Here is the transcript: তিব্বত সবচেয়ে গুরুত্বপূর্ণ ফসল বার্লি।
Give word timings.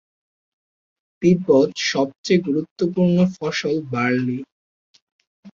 তিব্বত 1.21 1.69
সবচেয়ে 1.91 2.43
গুরুত্বপূর্ণ 2.47 3.17
ফসল 3.35 3.75
বার্লি। 3.91 4.39